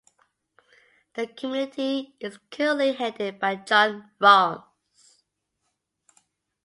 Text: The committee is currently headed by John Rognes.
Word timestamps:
The 1.13 1.27
committee 1.27 2.15
is 2.19 2.39
currently 2.49 2.93
headed 2.93 3.39
by 3.39 3.57
John 3.57 4.09
Rognes. 4.19 5.21